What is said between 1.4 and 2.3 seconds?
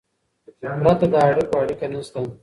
اړیکه نسته.